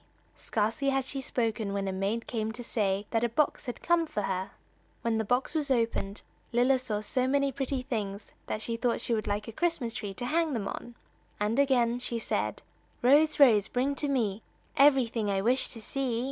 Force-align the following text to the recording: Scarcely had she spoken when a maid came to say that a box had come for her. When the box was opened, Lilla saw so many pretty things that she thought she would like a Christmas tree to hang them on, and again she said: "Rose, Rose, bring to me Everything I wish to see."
Scarcely 0.37 0.89
had 0.89 1.05
she 1.05 1.21
spoken 1.21 1.73
when 1.73 1.87
a 1.87 1.91
maid 1.91 2.25
came 2.25 2.51
to 2.53 2.63
say 2.63 3.05
that 3.11 3.23
a 3.23 3.29
box 3.29 3.67
had 3.67 3.83
come 3.83 4.07
for 4.07 4.23
her. 4.23 4.49
When 5.03 5.19
the 5.19 5.23
box 5.23 5.53
was 5.53 5.69
opened, 5.69 6.23
Lilla 6.51 6.79
saw 6.79 7.01
so 7.01 7.27
many 7.27 7.51
pretty 7.51 7.83
things 7.83 8.31
that 8.47 8.63
she 8.63 8.77
thought 8.77 8.99
she 8.99 9.13
would 9.13 9.27
like 9.27 9.47
a 9.47 9.51
Christmas 9.51 9.93
tree 9.93 10.15
to 10.15 10.25
hang 10.25 10.53
them 10.53 10.67
on, 10.67 10.95
and 11.39 11.59
again 11.59 11.99
she 11.99 12.17
said: 12.17 12.63
"Rose, 13.03 13.39
Rose, 13.39 13.67
bring 13.67 13.93
to 13.93 14.07
me 14.07 14.41
Everything 14.75 15.29
I 15.29 15.39
wish 15.39 15.67
to 15.67 15.79
see." 15.79 16.19